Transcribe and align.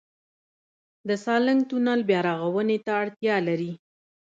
د 1.07 1.09
سالنګ 1.23 1.61
تونل 1.69 1.99
بیارغونې 2.09 2.77
ته 2.85 2.91
اړتیا 3.01 3.35
لري؟ 3.47 3.71